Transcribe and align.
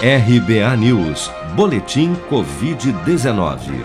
RBA 0.00 0.76
News, 0.76 1.28
Boletim 1.56 2.14
Covid-19. 2.30 3.84